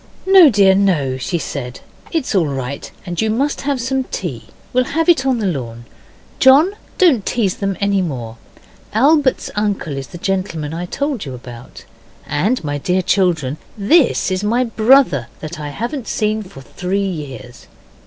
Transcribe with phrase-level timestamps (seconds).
[0.25, 4.85] 'No, dear, no,' she said, 'it's all right, and you must have some tea we'll
[4.97, 5.85] have it on the lawn.
[6.39, 8.37] John, don't tease them any more.
[8.93, 11.85] Albert's uncle is the gentleman I told you about.
[12.25, 17.67] And, my dear children, this is my brother that I haven't seen for three years.